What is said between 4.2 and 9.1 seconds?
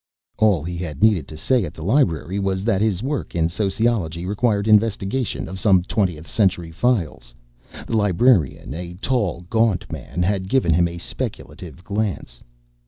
required investigation of some twentieth century files. The librarian, a